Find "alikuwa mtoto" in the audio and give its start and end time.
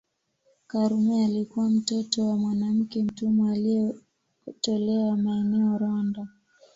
1.25-2.27